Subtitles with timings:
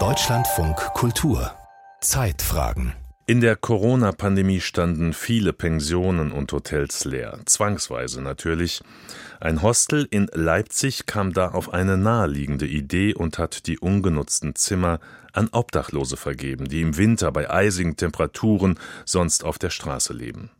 [0.00, 1.52] Deutschlandfunk Kultur
[2.00, 2.94] Zeitfragen
[3.26, 8.80] in der Corona-Pandemie standen viele Pensionen und Hotels leer, zwangsweise natürlich.
[9.40, 14.98] Ein Hostel in Leipzig kam da auf eine naheliegende Idee und hat die ungenutzten Zimmer
[15.34, 20.50] an Obdachlose vergeben, die im Winter bei eisigen Temperaturen sonst auf der Straße leben.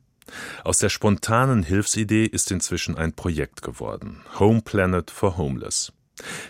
[0.65, 5.95] Aus der spontanen Hilfsidee ist inzwischen ein Projekt geworden, Home Planet for Homeless.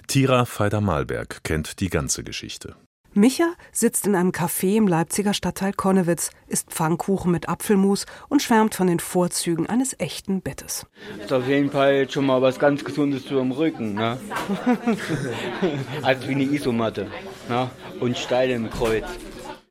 [0.06, 2.76] Tira Feider-Malberg kennt die ganze Geschichte.
[3.14, 8.74] Micha sitzt in einem Café im Leipziger Stadtteil Konnewitz, isst Pfannkuchen mit Apfelmus und schwärmt
[8.74, 10.86] von den Vorzügen eines echten Bettes.
[11.22, 13.94] Ist auf jeden Fall schon mal was ganz Gesundes für den Rücken.
[13.94, 14.18] Ne?
[16.02, 17.10] also wie eine Isomatte
[17.50, 17.70] ne?
[18.00, 19.04] und Steil im Kreuz.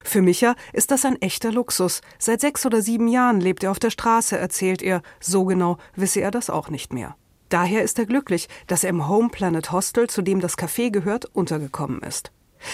[0.03, 2.01] Für Micha ist das ein echter Luxus.
[2.19, 5.01] Seit sechs oder sieben Jahren lebt er auf der Straße, erzählt er.
[5.19, 7.15] So genau wisse er das auch nicht mehr.
[7.51, 11.25] Daher ist er glücklich, dass er im Home Planet Hostel, zu dem das Café gehört,
[11.33, 12.31] untergekommen ist.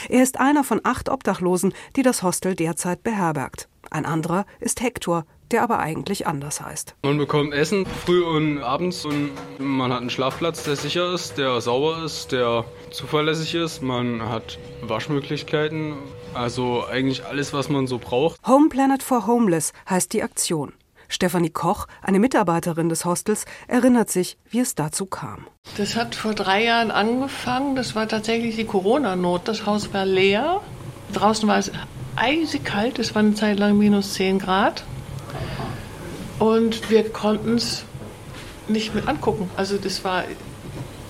[0.08, 3.69] Er ist einer von acht Obdachlosen, die das Hostel derzeit beherbergt.
[3.89, 6.94] Ein anderer ist Hector, der aber eigentlich anders heißt.
[7.02, 11.59] Man bekommt Essen früh und abends und man hat einen Schlafplatz, der sicher ist, der
[11.59, 13.81] sauber ist, der zuverlässig ist.
[13.81, 15.95] Man hat Waschmöglichkeiten,
[16.36, 18.39] also eigentlich alles, was man so braucht.
[18.45, 20.73] Home Planet for Homeless heißt die Aktion.
[21.08, 25.47] Stefanie Koch, eine Mitarbeiterin des Hostels, erinnert sich, wie es dazu kam.
[25.77, 27.75] Das hat vor drei Jahren angefangen.
[27.75, 29.47] Das war tatsächlich die Corona-Not.
[29.47, 30.61] Das Haus war leer.
[31.13, 31.72] Draußen war es
[32.16, 33.00] eisig kalt.
[33.00, 34.83] Es war eine Zeit lang minus 10 Grad.
[36.39, 37.83] Und wir konnten es
[38.67, 39.50] nicht mit angucken.
[39.55, 40.23] Also das war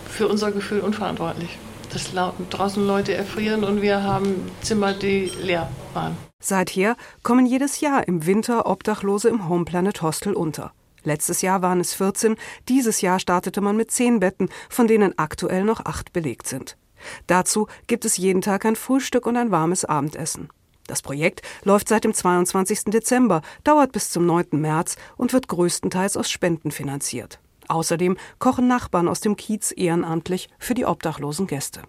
[0.09, 1.57] für unser Gefühl unverantwortlich.
[1.97, 2.11] Dass
[2.51, 6.15] draußen Leute erfrieren und wir haben Zimmer, die leer waren.
[6.39, 10.73] Seither kommen jedes Jahr im Winter Obdachlose im Home Planet Hostel unter.
[11.03, 12.35] Letztes Jahr waren es 14,
[12.69, 16.77] dieses Jahr startete man mit 10 Betten, von denen aktuell noch 8 belegt sind.
[17.25, 20.49] Dazu gibt es jeden Tag ein Frühstück und ein warmes Abendessen.
[20.85, 22.85] Das Projekt läuft seit dem 22.
[22.85, 24.49] Dezember, dauert bis zum 9.
[24.51, 27.39] März und wird größtenteils aus Spenden finanziert.
[27.67, 31.81] Außerdem kochen Nachbarn aus dem Kiez ehrenamtlich für die obdachlosen Gäste.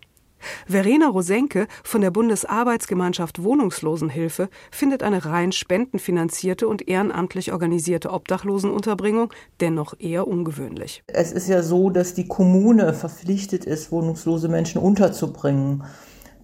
[0.66, 9.94] Verena Rosenke von der Bundesarbeitsgemeinschaft Wohnungslosenhilfe findet eine rein spendenfinanzierte und ehrenamtlich organisierte Obdachlosenunterbringung dennoch
[9.98, 11.02] eher ungewöhnlich.
[11.08, 15.84] Es ist ja so, dass die Kommune verpflichtet ist, wohnungslose Menschen unterzubringen.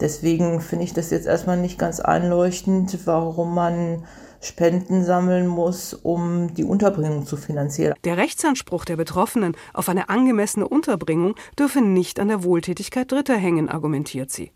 [0.01, 4.05] Deswegen finde ich das jetzt erstmal nicht ganz einleuchtend, warum man
[4.45, 7.95] Spenden sammeln muss, um die Unterbringung zu finanzieren.
[8.05, 13.69] Der Rechtsanspruch der Betroffenen auf eine angemessene Unterbringung dürfe nicht an der Wohltätigkeit Dritter hängen,
[13.69, 14.53] argumentiert sie.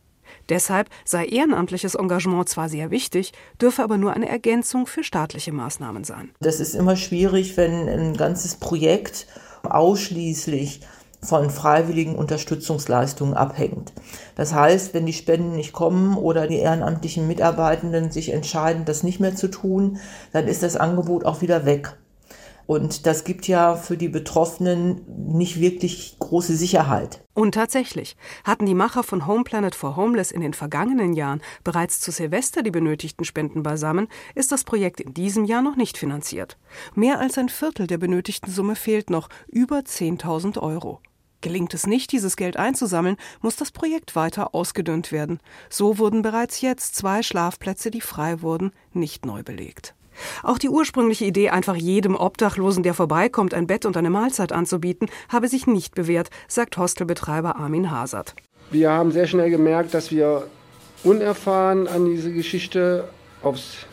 [0.49, 6.05] Deshalb sei ehrenamtliches Engagement zwar sehr wichtig, dürfe aber nur eine Ergänzung für staatliche Maßnahmen
[6.05, 6.31] sein.
[6.41, 9.27] Das ist immer schwierig, wenn ein ganzes Projekt
[9.63, 10.81] ausschließlich
[11.21, 13.93] von freiwilligen Unterstützungsleistungen abhängt.
[14.37, 19.21] Das heißt, wenn die Spenden nicht kommen oder die ehrenamtlichen Mitarbeitenden sich entscheiden, das nicht
[19.21, 19.99] mehr zu tun,
[20.33, 21.97] dann ist das Angebot auch wieder weg.
[22.69, 27.25] Und das gibt ja für die Betroffenen nicht wirklich große Sicherheit.
[27.33, 28.15] Und tatsächlich
[28.45, 32.63] hatten die Macher von Home Planet for Homeless in den vergangenen Jahren bereits zu Silvester
[32.63, 36.59] die benötigten Spenden beisammen, ist das Projekt in diesem Jahr noch nicht finanziert.
[36.95, 41.01] Mehr als ein Viertel der benötigten Summe fehlt noch, über 10.000 Euro.
[41.41, 45.39] Gelingt es nicht, dieses Geld einzusammeln, muss das Projekt weiter ausgedünnt werden.
[45.71, 49.95] So wurden bereits jetzt zwei Schlafplätze, die frei wurden, nicht neu belegt.
[50.43, 55.09] Auch die ursprüngliche Idee, einfach jedem Obdachlosen, der vorbeikommt, ein Bett und eine Mahlzeit anzubieten,
[55.29, 58.35] habe sich nicht bewährt, sagt Hostelbetreiber Armin Hasert.
[58.71, 60.49] Wir haben sehr schnell gemerkt, dass wir
[61.05, 63.09] unerfahren an diese Geschichte
[63.43, 63.87] aufs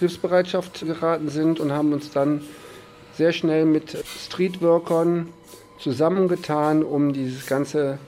[0.00, 2.42] Hilfsbereitschaft geraten sind und haben uns dann
[3.16, 5.28] sehr schnell mit Streetworkern
[5.78, 7.98] zusammengetan, um dieses ganze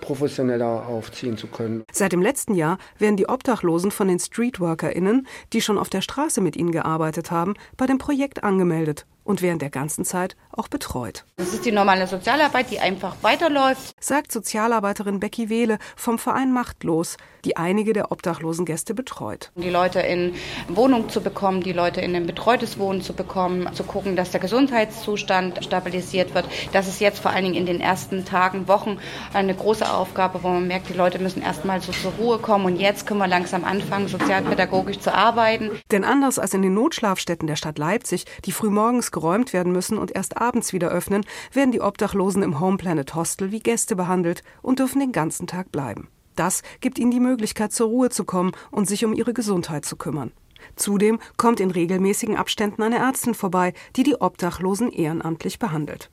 [0.00, 1.84] professioneller aufziehen zu können.
[1.92, 6.40] Seit dem letzten Jahr werden die Obdachlosen von den StreetworkerInnen, die schon auf der Straße
[6.40, 11.24] mit ihnen gearbeitet haben, bei dem Projekt angemeldet und während der ganzen Zeit auch betreut.
[11.36, 13.94] Das ist die normale Sozialarbeit, die einfach weiterläuft.
[14.00, 19.52] Sagt Sozialarbeiterin Becky Wehle vom Verein Machtlos, die einige der obdachlosen Gäste betreut.
[19.54, 20.34] Die Leute in
[20.68, 24.40] Wohnung zu bekommen, die Leute in ein betreutes Wohnen zu bekommen, zu gucken, dass der
[24.40, 26.46] Gesundheitszustand stabilisiert wird.
[26.72, 28.98] Das ist jetzt vor allen Dingen in den ersten Tagen, Wochen
[29.34, 32.76] eine große Aufgabe, wo man merkt, die Leute müssen erstmal so zur Ruhe kommen und
[32.76, 35.70] jetzt können wir langsam anfangen, sozialpädagogisch zu arbeiten.
[35.90, 40.14] Denn anders als in den Notschlafstätten der Stadt Leipzig, die frühmorgens geräumt werden müssen und
[40.14, 44.78] erst abends wieder öffnen, werden die Obdachlosen im Home Planet Hostel wie Gäste behandelt und
[44.78, 46.08] dürfen den ganzen Tag bleiben.
[46.36, 49.96] Das gibt ihnen die Möglichkeit, zur Ruhe zu kommen und sich um ihre Gesundheit zu
[49.96, 50.30] kümmern.
[50.76, 56.10] Zudem kommt in regelmäßigen Abständen eine Ärztin vorbei, die die Obdachlosen ehrenamtlich behandelt.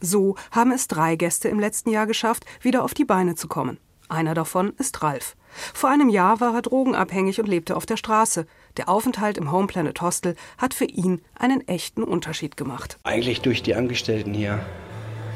[0.00, 3.78] So haben es drei Gäste im letzten Jahr geschafft, wieder auf die Beine zu kommen.
[4.08, 5.34] Einer davon ist Ralf.
[5.72, 8.46] Vor einem Jahr war er drogenabhängig und lebte auf der Straße.
[8.76, 12.98] Der Aufenthalt im Home Planet Hostel hat für ihn einen echten Unterschied gemacht.
[13.04, 14.60] Eigentlich durch die Angestellten hier.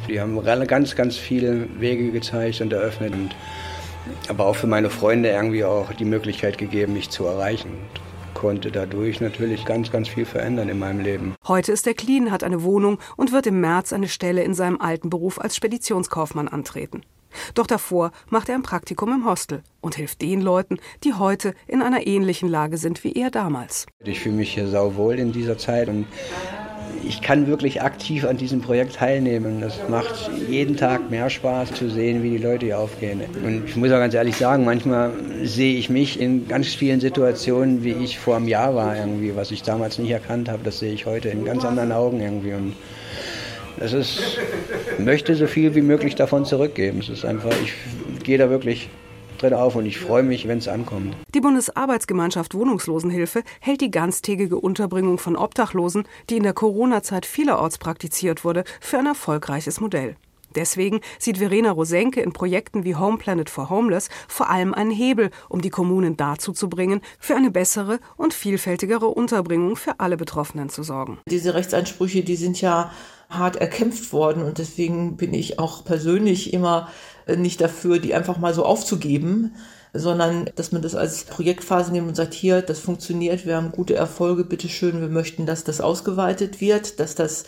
[0.09, 3.13] Die haben ganz, ganz viele Wege gezeigt und eröffnet.
[3.13, 3.35] Und
[4.29, 7.71] aber auch für meine Freunde irgendwie auch die Möglichkeit gegeben, mich zu erreichen.
[7.71, 8.01] Und
[8.39, 11.35] konnte dadurch natürlich ganz, ganz viel verändern in meinem Leben.
[11.47, 14.81] Heute ist er clean, hat eine Wohnung und wird im März eine Stelle in seinem
[14.81, 17.03] alten Beruf als Speditionskaufmann antreten.
[17.55, 21.83] Doch davor macht er ein Praktikum im Hostel und hilft den Leuten, die heute in
[21.83, 23.87] einer ähnlichen Lage sind wie er damals.
[24.05, 26.07] Ich fühle mich hier sauwohl in dieser Zeit und
[27.05, 29.61] ich kann wirklich aktiv an diesem Projekt teilnehmen.
[29.61, 33.23] Das macht jeden Tag mehr Spaß zu sehen, wie die Leute hier aufgehen.
[33.45, 35.13] Und ich muss auch ganz ehrlich sagen, manchmal
[35.45, 39.51] sehe ich mich in ganz vielen Situationen, wie ich vor einem Jahr war irgendwie, was
[39.51, 42.53] ich damals nicht erkannt habe, das sehe ich heute in ganz anderen Augen irgendwie.
[42.53, 42.75] Und
[43.81, 44.39] das ist,
[44.99, 47.01] möchte so viel wie möglich davon zurückgeben.
[47.01, 47.75] Es ist einfach, ich
[48.25, 48.89] gehe da wirklich
[49.39, 51.15] drin auf und ich freue mich, wenn es ankommt.
[51.35, 58.45] Die Bundesarbeitsgemeinschaft Wohnungslosenhilfe hält die ganztägige Unterbringung von Obdachlosen, die in der Corona-Zeit vielerorts praktiziert
[58.45, 60.17] wurde, für ein erfolgreiches Modell.
[60.55, 65.31] Deswegen sieht Verena Rosenke in Projekten wie Home Planet for Homeless vor allem einen Hebel,
[65.49, 70.71] um die Kommunen dazu zu bringen, für eine bessere und vielfältigere Unterbringung für alle Betroffenen
[70.71, 71.19] zu sorgen.
[71.29, 72.91] Diese Rechtsansprüche, die sind ja
[73.29, 76.89] hart erkämpft worden und deswegen bin ich auch persönlich immer
[77.27, 79.55] äh, nicht dafür, die einfach mal so aufzugeben,
[79.93, 83.95] sondern dass man das als Projektphase nimmt und sagt, hier, das funktioniert, wir haben gute
[83.95, 87.45] Erfolge, bitteschön, wir möchten, dass das ausgeweitet wird, dass das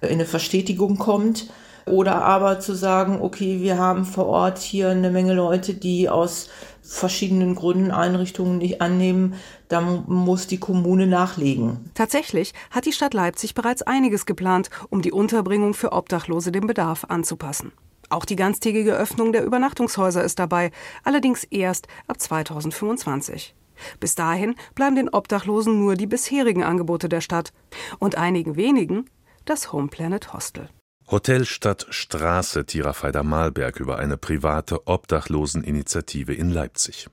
[0.00, 1.48] in eine Verstetigung kommt.
[1.90, 6.48] Oder aber zu sagen, okay, wir haben vor Ort hier eine Menge Leute, die aus
[6.82, 9.34] verschiedenen Gründen Einrichtungen nicht annehmen,
[9.68, 11.90] dann muss die Kommune nachlegen.
[11.94, 17.04] Tatsächlich hat die Stadt Leipzig bereits einiges geplant, um die Unterbringung für Obdachlose dem Bedarf
[17.08, 17.72] anzupassen.
[18.08, 20.72] Auch die ganztägige Öffnung der Übernachtungshäuser ist dabei,
[21.04, 23.54] allerdings erst ab 2025.
[24.00, 27.52] Bis dahin bleiben den Obdachlosen nur die bisherigen Angebote der Stadt
[27.98, 29.06] und einigen wenigen
[29.44, 30.68] das Home Planet Hostel.
[31.10, 37.08] Hotel Stadt Straße Tirafeider Malberg über eine private Obdachloseninitiative in Leipzig.